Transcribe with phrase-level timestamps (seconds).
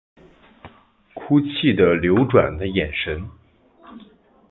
[1.13, 3.23] 哭泣的流转的眼神